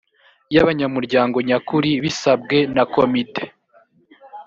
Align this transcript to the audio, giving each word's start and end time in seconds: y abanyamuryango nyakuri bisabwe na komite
y 0.53 0.57
abanyamuryango 0.63 1.37
nyakuri 1.47 1.89
bisabwe 2.03 2.57
na 2.75 2.83
komite 2.93 3.43